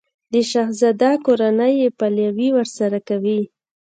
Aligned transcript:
د 0.33 0.35
شهزاده 0.51 1.11
کورنۍ 1.25 1.73
یې 1.81 1.89
پلوی 1.99 2.49
ورسره 2.57 2.97
کوي. 3.09 3.41